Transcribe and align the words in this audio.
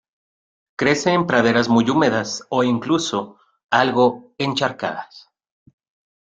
Crece 0.77 1.11
en 1.13 1.27
praderas 1.27 1.69
muy 1.69 1.87
húmedas 1.87 2.47
o 2.49 2.63
incluso 2.63 3.37
algo 3.69 4.33
encharcadas. 4.39 5.29